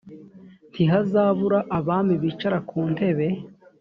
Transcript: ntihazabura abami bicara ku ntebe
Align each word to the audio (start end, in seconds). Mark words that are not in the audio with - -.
ntihazabura 0.71 1.59
abami 1.77 2.13
bicara 2.21 2.57
ku 2.69 2.79
ntebe 2.93 3.27